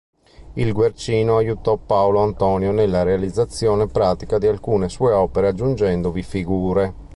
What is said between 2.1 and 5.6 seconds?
Antonio nella realizzazione pratica di alcune sue opere,